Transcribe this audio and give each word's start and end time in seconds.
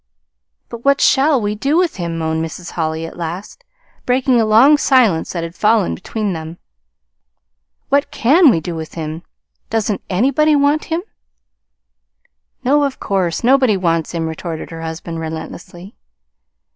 "But 0.67 0.83
what 0.83 0.99
shall 0.99 1.39
we 1.39 1.53
do 1.53 1.77
with 1.77 1.97
him?" 1.97 2.17
moaned 2.17 2.43
Mrs. 2.43 2.71
Holly 2.71 3.05
at 3.05 3.17
last, 3.19 3.63
breaking 4.03 4.41
a 4.41 4.45
long 4.47 4.79
silence 4.79 5.31
that 5.33 5.43
had 5.43 5.53
fallen 5.53 5.93
between 5.93 6.33
them. 6.33 6.57
"What 7.89 8.09
can 8.09 8.49
we 8.49 8.59
do 8.61 8.73
with 8.73 8.95
him? 8.95 9.21
Doesn't 9.69 10.01
anybody 10.09 10.55
want 10.55 10.85
him?" 10.85 11.03
"No, 12.63 12.83
of 12.83 12.99
course, 12.99 13.43
nobody 13.43 13.77
wants 13.77 14.11
him," 14.11 14.25
retorted 14.27 14.71
her 14.71 14.81
husband 14.81 15.19
relentlessly. 15.19 15.93